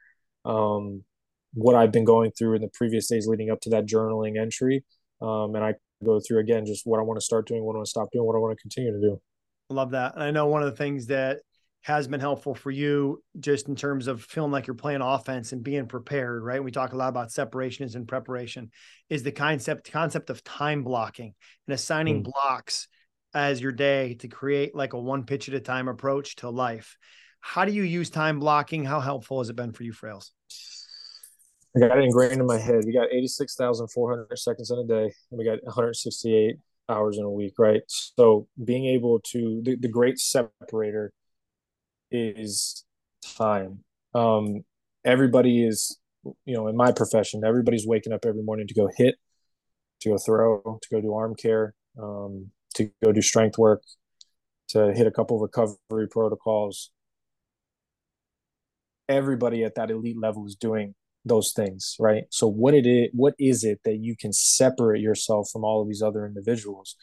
[0.45, 1.03] um,
[1.55, 4.85] what i've been going through in the previous days leading up to that journaling entry.
[5.23, 7.79] Um, and i go through again just what i want to start doing what i
[7.79, 9.21] want to stop doing what i want to continue to do.
[9.71, 10.15] Love that.
[10.15, 11.39] And i know one of the things that
[11.83, 15.63] has been helpful for you just in terms of feeling like you're playing offense and
[15.63, 16.63] being prepared, right?
[16.63, 18.71] We talk a lot about separation is in preparation,
[19.09, 21.35] is the concept concept of time blocking
[21.67, 22.33] and assigning mm.
[22.33, 22.89] blocks
[23.35, 26.97] as your day to create like a one pitch at a time approach to life.
[27.41, 28.85] How do you use time blocking?
[28.85, 30.31] How helpful has it been for you, Frails?
[31.77, 32.85] I got it ingrained in my head.
[32.85, 36.57] We got 86,400 seconds in a day, and we got 168
[36.89, 37.83] hours in a week, right?
[37.87, 41.13] So being able to, the, the great separator
[42.11, 42.85] is
[43.37, 43.85] time.
[44.15, 44.65] Um,
[45.05, 45.99] everybody is,
[46.45, 49.17] you know, in my profession, everybody's waking up every morning to go hit,
[50.01, 53.83] to go throw, to go do arm care, um, to go do strength work,
[54.69, 56.91] to hit a couple recovery protocols.
[59.09, 60.95] Everybody at that elite level is doing
[61.25, 62.25] those things, right?
[62.31, 65.89] So what it is, what is it that you can separate yourself from all of
[65.89, 66.97] these other individuals?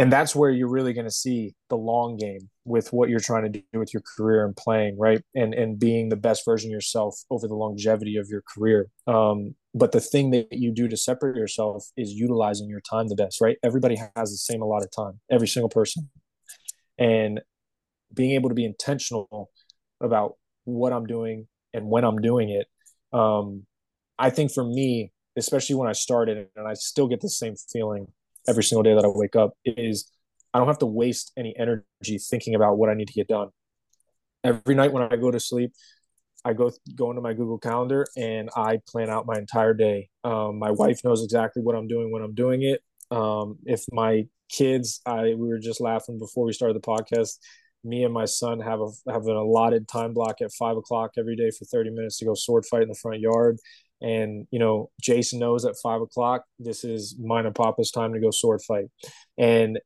[0.00, 3.44] And that's where you're really going to see the long game with what you're trying
[3.52, 5.22] to do with your career and playing right?
[5.34, 8.88] And and being the best version of yourself over the longevity of your career.
[9.06, 13.14] Um, but the thing that you do to separate yourself is utilizing your time the
[13.14, 13.58] best right?
[13.62, 16.08] Everybody has the same amount of time every single person.
[16.98, 17.40] And
[18.12, 19.50] being able to be intentional
[20.00, 20.34] about
[20.64, 22.66] what i'm doing and when i'm doing it
[23.16, 23.66] um,
[24.18, 28.06] i think for me especially when i started and i still get the same feeling
[28.50, 30.10] every single day that I wake up is
[30.52, 33.48] I don't have to waste any energy thinking about what I need to get done.
[34.42, 35.72] Every night when I go to sleep,
[36.44, 40.08] I go go into my Google Calendar and I plan out my entire day.
[40.24, 42.80] Um, my wife knows exactly what I'm doing when I'm doing it.
[43.10, 47.38] Um, if my kids, I we were just laughing before we started the podcast.
[47.84, 51.36] Me and my son have a have an allotted time block at five o'clock every
[51.36, 53.58] day for 30 minutes to go sword fight in the front yard.
[54.00, 58.20] And you know, Jason knows at five o'clock this is mine and Papa's time to
[58.20, 58.86] go sword fight,
[59.38, 59.78] and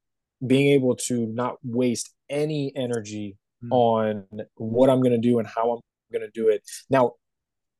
[0.44, 3.68] being able to not waste any energy mm.
[3.70, 4.24] on
[4.57, 5.81] what I'm going to do and how I'm
[6.12, 6.62] going to do it.
[6.90, 7.12] Now,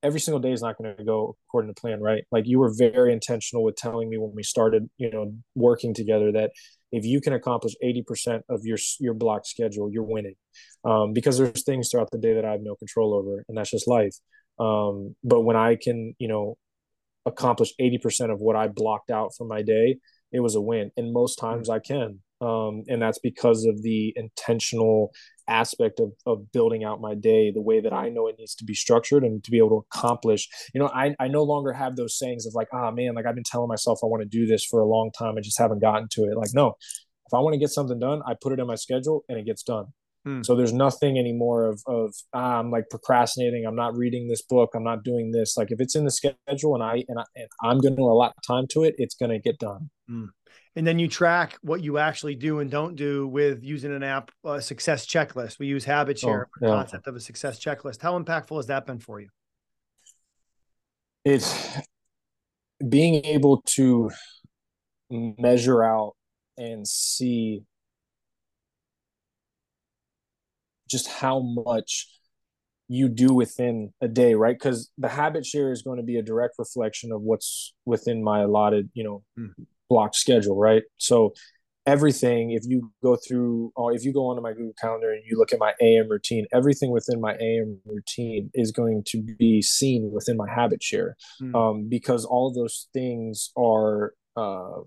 [0.03, 2.25] every single day is not going to go according to plan, right?
[2.31, 6.31] Like you were very intentional with telling me when we started, you know, working together
[6.33, 6.51] that
[6.92, 10.37] if you can accomplish 80% of your your block schedule, you're winning.
[10.85, 13.70] Um, because there's things throughout the day that I have no control over, and that's
[13.70, 14.14] just life.
[14.59, 16.57] Um, but when I can, you know,
[17.27, 19.97] accomplish 80% of what I blocked out for my day,
[20.33, 20.90] it was a win.
[20.97, 22.21] And most times I can.
[22.40, 25.12] Um, and that's because of the intentional
[25.49, 28.64] aspect of, of building out my day the way that I know it needs to
[28.64, 30.49] be structured and to be able to accomplish.
[30.75, 33.27] You know, I, I no longer have those sayings of like, ah, oh, man, like
[33.27, 35.37] I've been telling myself I want to do this for a long time.
[35.38, 36.37] I just haven't gotten to it.
[36.37, 36.75] Like, no,
[37.27, 39.47] if I want to get something done, I put it in my schedule and it
[39.47, 39.87] gets done.
[40.25, 40.43] Hmm.
[40.43, 43.67] So there's nothing anymore of of ah, I'm like procrastinating.
[43.67, 44.71] I'm not reading this book.
[44.75, 45.57] I'm not doing this.
[45.57, 48.35] Like if it's in the schedule and I and, I, and I'm going to allot
[48.47, 49.91] time to it, it's going to get done.
[50.09, 50.27] Hmm.
[50.77, 54.33] And then you track what you actually do and don't do with using an app,
[54.45, 55.61] a success checklist.
[55.61, 56.69] We use HabitShare, oh, yeah.
[56.69, 58.03] concept of a success checklist.
[58.03, 59.29] How impactful has that been for you?
[61.25, 61.79] It's
[62.89, 64.11] being able to
[65.11, 66.15] measure out
[66.57, 67.63] and see
[70.88, 72.09] just how much
[72.88, 74.57] you do within a day, right?
[74.59, 78.40] Because the habit share is going to be a direct reflection of what's within my
[78.42, 79.23] allotted, you know,
[79.88, 80.83] block schedule, right?
[80.99, 81.33] So
[81.87, 85.38] everything, if you go through, or if you go onto my Google Calendar and you
[85.38, 90.11] look at my AM routine, everything within my AM routine is going to be seen
[90.12, 91.55] within my HabitShare, mm-hmm.
[91.55, 94.14] um, because all of those things are.
[94.37, 94.81] Uh,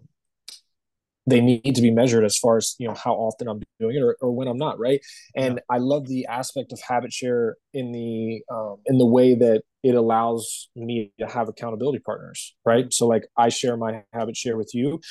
[1.27, 4.01] they need to be measured as far as you know how often I'm doing it
[4.01, 5.01] or, or when I'm not right.
[5.35, 5.75] And yeah.
[5.75, 9.93] I love the aspect of habit share in the um, in the way that it
[9.93, 12.91] allows me to have accountability partners, right?
[12.91, 15.01] So like I share my habit share with you,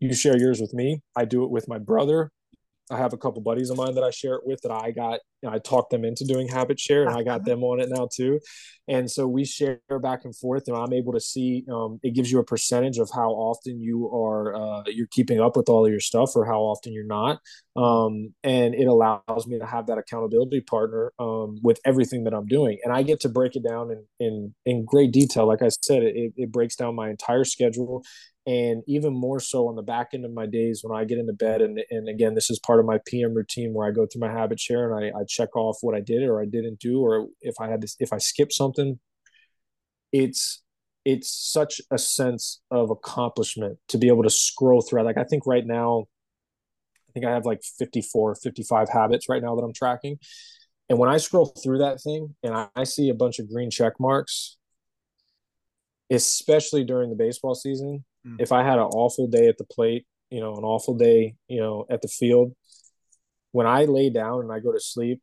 [0.00, 1.00] you share yours with me.
[1.16, 2.30] I do it with my brother.
[2.90, 5.20] I have a couple buddies of mine that I share it with that I got,
[5.42, 7.88] you know, I talked them into doing habit share and I got them on it
[7.88, 8.40] now too.
[8.88, 12.30] And so we share back and forth and I'm able to see, um, it gives
[12.30, 15.90] you a percentage of how often you are, uh, you're keeping up with all of
[15.90, 17.40] your stuff or how often you're not.
[17.74, 22.46] Um, and it allows me to have that accountability partner, um, with everything that I'm
[22.46, 22.78] doing.
[22.84, 25.46] And I get to break it down in, in, in great detail.
[25.46, 28.04] Like I said, it, it breaks down my entire schedule
[28.46, 31.32] and even more so on the back end of my days when I get into
[31.32, 31.62] bed.
[31.62, 34.30] And, and again, this is part of my PM routine where I go through my
[34.30, 37.28] habit share and I, I check off what I did or I didn't do, or
[37.40, 38.98] if I had this, if I skipped something,
[40.12, 40.62] it's,
[41.06, 45.02] it's such a sense of accomplishment to be able to scroll through.
[45.02, 46.04] Like, I think right now,
[47.08, 50.18] I think I have like 54, 55 habits right now that I'm tracking.
[50.90, 53.70] And when I scroll through that thing and I, I see a bunch of green
[53.70, 54.58] check marks,
[56.10, 58.36] especially during the baseball season, Mm.
[58.38, 61.60] If I had an awful day at the plate, you know, an awful day, you
[61.60, 62.54] know, at the field,
[63.52, 65.20] when I lay down and I go to sleep,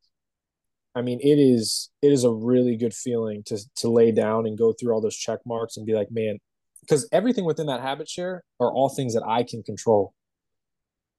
[0.93, 4.57] I mean, it is it is a really good feeling to to lay down and
[4.57, 6.39] go through all those check marks and be like, man,
[6.81, 10.13] because everything within that habit share are all things that I can control.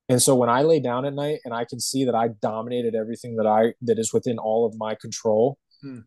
[0.09, 2.95] And so when I lay down at night and I can see that I dominated
[2.95, 6.01] everything that I that is within all of my control, hmm.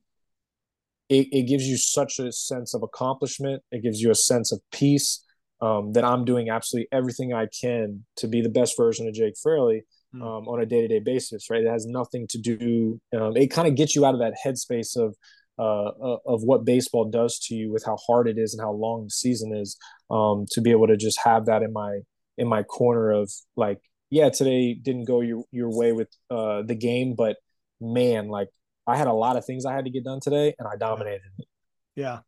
[1.09, 3.63] it, it gives you such a sense of accomplishment.
[3.71, 5.24] It gives you a sense of peace
[5.65, 9.33] um, that I'm doing absolutely everything I can to be the best version of Jake
[9.41, 10.21] Fraley hmm.
[10.21, 11.49] um, on a day to day basis.
[11.49, 12.99] Right, it has nothing to do.
[13.17, 15.15] Um, it kind of gets you out of that headspace of
[15.57, 18.73] uh, uh, of what baseball does to you with how hard it is and how
[18.73, 19.77] long the season is.
[20.11, 21.99] Um, to be able to just have that in my
[22.37, 26.75] in my corner of like, yeah, today didn't go your your way with uh, the
[26.75, 27.37] game, but
[27.81, 28.49] man, like
[28.85, 31.21] I had a lot of things I had to get done today, and I dominated
[31.39, 31.47] it.
[31.95, 32.19] Yeah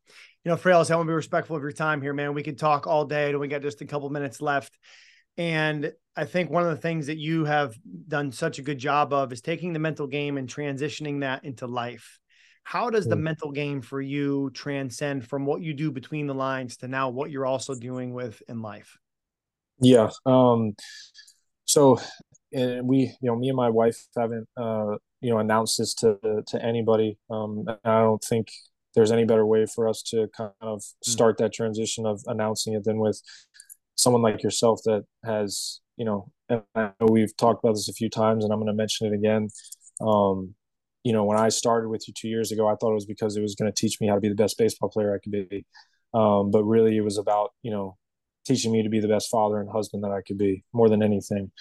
[0.48, 2.34] you know, Frails, I want to be respectful of your time here, man.
[2.34, 4.78] We could talk all day and we got just a couple minutes left.
[5.36, 7.78] And I think one of the things that you have
[8.08, 11.68] done such a good job of is taking the mental game and transitioning that into
[11.68, 12.18] life.
[12.64, 13.24] How does the mm.
[13.24, 17.30] mental game for you transcend from what you do between the lines to now what
[17.30, 18.98] you're also doing with in life?
[19.82, 20.12] Yeah.
[20.26, 20.78] Um,
[21.66, 22.00] so,
[22.54, 26.18] and we, you know, me and my wife haven't, uh, you know, announced this to
[26.48, 27.18] to anybody.
[27.30, 28.48] Um, I don't think
[28.98, 31.12] there's any better way for us to kind of hmm.
[31.12, 33.22] start that transition of announcing it than with
[33.94, 37.94] someone like yourself that has, you know, and I know we've talked about this a
[37.94, 39.50] few times and I'm going to mention it again.
[40.02, 40.56] Um,
[41.04, 43.38] you know, when I started with you two years ago, I thought it was because
[43.38, 45.32] it was going to teach me how to be the best baseball player I could
[45.32, 45.66] be.
[46.16, 47.98] Um, but really, it was about, you know,
[48.48, 51.04] teaching me to be the best father and husband that I could be more than
[51.04, 51.52] anything.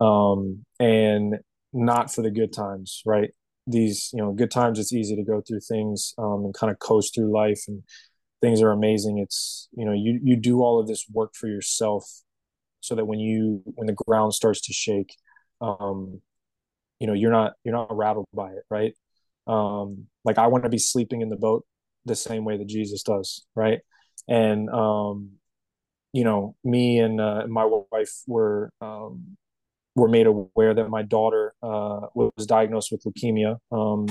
[0.00, 1.36] Um, and
[1.74, 3.30] not for the good times, right?
[3.66, 6.78] These you know good times it's easy to go through things um, and kind of
[6.78, 7.82] coast through life and
[8.40, 9.18] things are amazing.
[9.18, 12.04] It's you know you you do all of this work for yourself
[12.80, 15.14] so that when you when the ground starts to shake
[15.60, 16.20] um
[17.00, 18.94] you know you're not you're not rattled by it right?
[19.46, 21.64] Um like i want to be sleeping in the boat
[22.04, 23.80] the same way that jesus does right?
[24.28, 25.32] And um
[26.12, 29.36] you know me and uh, my wife were um
[29.96, 34.06] were made aware that my daughter uh, was diagnosed with leukemia um,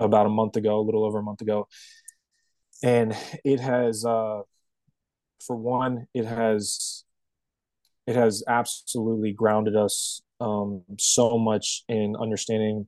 [0.00, 1.68] about a month ago, a little over a month ago,
[2.82, 4.40] and it has, uh,
[5.44, 7.04] for one, it has,
[8.06, 12.86] it has absolutely grounded us um, so much in understanding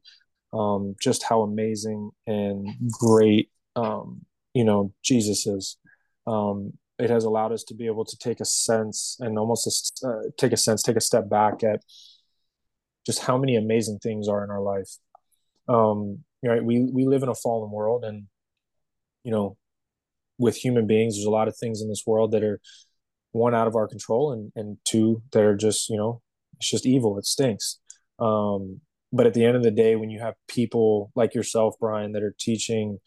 [0.53, 4.23] um, just how amazing and great, um,
[4.55, 5.77] you know, Jesus is.
[6.27, 10.09] Um, it has allowed us to be able to take a sense and almost a,
[10.09, 11.83] uh, take a sense, take a step back at
[13.09, 14.91] just how many amazing things are in our life.
[15.67, 18.25] Um, right, we we live in a fallen world, and
[19.25, 19.57] you know,
[20.39, 22.61] with human beings, there's a lot of things in this world that are
[23.33, 26.21] one out of our control, and and two that are just you know,
[26.59, 27.19] it's just evil.
[27.19, 27.79] It stinks.
[28.19, 32.13] Um, but at the end of the day, when you have people like yourself, Brian,
[32.13, 32.99] that are teaching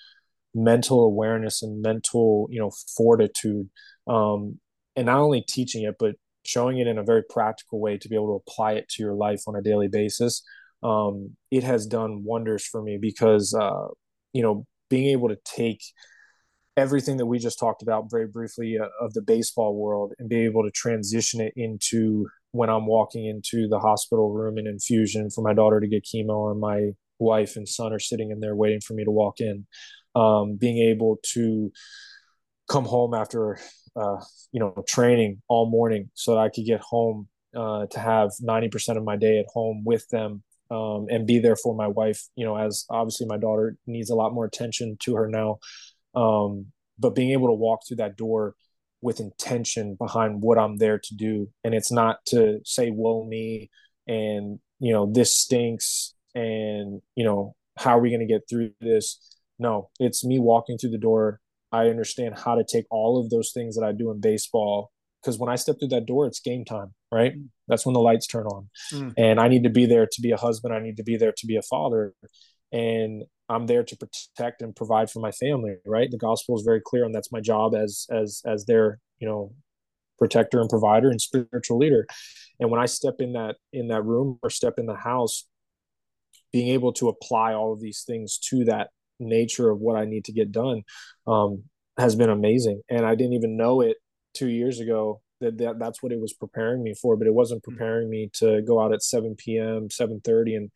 [0.56, 3.70] mental awareness and mental you know fortitude
[4.08, 4.60] um,
[4.96, 8.16] and not only teaching it but showing it in a very practical way to be
[8.16, 10.44] able to apply it to your life on a daily basis
[10.84, 13.88] um, it has done wonders for me because uh,
[14.34, 15.82] you know being able to take
[16.78, 20.44] everything that we just talked about very briefly uh, of the baseball world and be
[20.44, 25.42] able to transition it into when I'm walking into the hospital room in infusion for
[25.42, 28.82] my daughter to get chemo and my wife and son are sitting in there waiting
[28.82, 29.66] for me to walk in
[30.16, 31.72] um, being able to
[32.70, 33.60] come home after
[33.96, 34.22] uh,
[34.52, 38.98] you know training all morning so that I could get home uh, to have 90%
[38.98, 42.46] of my day at home with them um, and be there for my wife, you
[42.46, 45.60] know, as obviously my daughter needs a lot more attention to her now.
[46.16, 46.68] Um,
[46.98, 48.56] but being able to walk through that door
[49.02, 51.50] with intention behind what I'm there to do.
[51.64, 53.70] And it's not to say, whoa, me,
[54.08, 58.72] and, you know, this stinks, and, you know, how are we going to get through
[58.80, 59.20] this?
[59.60, 61.41] No, it's me walking through the door.
[61.72, 64.92] I understand how to take all of those things that I do in baseball
[65.22, 67.34] because when I step through that door, it's game time, right?
[67.34, 67.50] Mm.
[67.68, 68.70] That's when the lights turn on.
[68.92, 69.14] Mm.
[69.18, 70.74] And I need to be there to be a husband.
[70.74, 72.14] I need to be there to be a father.
[72.72, 76.10] And I'm there to protect and provide for my family, right?
[76.10, 79.54] The gospel is very clear, and that's my job as as as their, you know,
[80.18, 82.08] protector and provider and spiritual leader.
[82.60, 85.46] And when I step in that in that room or step in the house,
[86.54, 88.90] being able to apply all of these things to that
[89.22, 90.84] nature of what I need to get done
[91.28, 91.64] um,
[91.98, 92.82] has been amazing.
[92.90, 93.98] And I didn't even know it
[94.34, 97.62] two years ago that, that that's what it was preparing me for, but it wasn't
[97.62, 97.70] mm.
[97.70, 100.72] preparing me to go out at 7 p.m., 7:30 and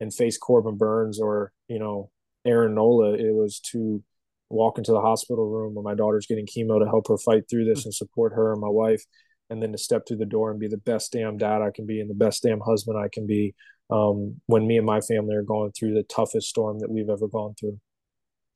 [0.00, 2.10] and face Corbin Burnes or you know
[2.44, 3.14] Aaron Nola.
[3.14, 4.02] It was to
[4.48, 7.64] walk into the hospital room where my daughter's getting chemo to help her fight through
[7.64, 7.86] this mm.
[7.86, 9.04] and support her and my wife,
[9.48, 11.86] and then to step through the door and be the best damn dad I can
[11.86, 13.54] be and the best damn husband I can be
[13.90, 17.28] um, when me and my family are going through the toughest storm that we've ever
[17.28, 17.78] gone through.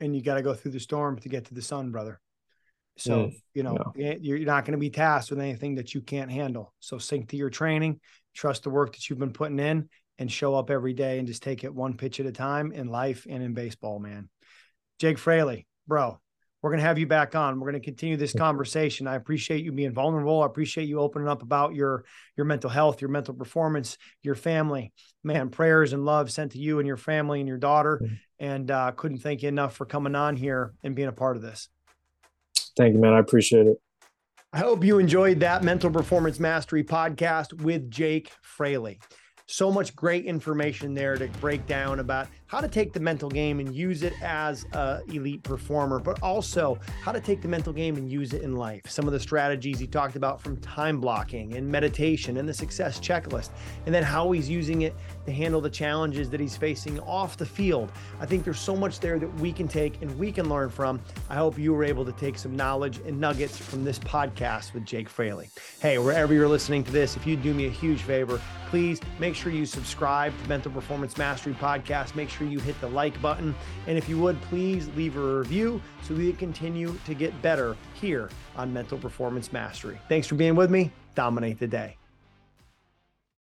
[0.01, 2.21] And you got to go through the storm to get to the sun, brother.
[2.97, 4.15] So, mm, you know, yeah.
[4.21, 6.73] you're not going to be tasked with anything that you can't handle.
[6.81, 8.01] So, sink to your training,
[8.35, 11.43] trust the work that you've been putting in, and show up every day and just
[11.43, 14.29] take it one pitch at a time in life and in baseball, man.
[15.01, 16.21] Jake Fraley, bro,
[16.65, 17.61] we're going to have you back on.
[17.61, 19.07] We're going to continue this conversation.
[19.07, 20.43] I appreciate you being vulnerable.
[20.43, 22.07] I appreciate you opening up about your
[22.39, 24.91] your mental health, your mental performance, your family.
[25.23, 28.01] Man, prayers and love sent to you and your family and your daughter.
[28.39, 31.43] And uh, couldn't thank you enough for coming on here and being a part of
[31.43, 31.69] this.
[32.79, 33.13] Thank you, man.
[33.13, 33.77] I appreciate it.
[34.55, 39.01] I hope you enjoyed that Mental Performance Mastery podcast with Jake Fraley.
[39.47, 43.59] So much great information there to break down about how to take the mental game
[43.59, 47.97] and use it as a elite performer, but also how to take the mental game
[47.97, 48.83] and use it in life.
[48.87, 53.01] Some of the strategies he talked about from time blocking and meditation and the success
[53.01, 53.51] checklist,
[53.87, 54.95] and then how he's using it
[55.27, 57.91] to handle the challenges that he's facing off the field.
[58.21, 61.01] I think there's so much there that we can take and we can learn from.
[61.31, 64.85] I hope you were able to take some knowledge and nuggets from this podcast with
[64.85, 65.51] Jake Fraley.
[65.81, 69.35] Hey, wherever you're listening to this, if you do me a huge favor, please make
[69.35, 72.15] sure you subscribe to Mental Performance Mastery Podcast.
[72.15, 73.55] Make sure you hit the like button.
[73.87, 77.77] And if you would, please leave a review so we can continue to get better
[77.95, 79.99] here on Mental Performance Mastery.
[80.09, 80.93] Thanks for being with me.
[81.15, 81.97] Dominate the day.